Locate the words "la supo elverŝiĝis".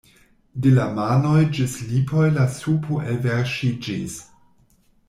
2.39-4.19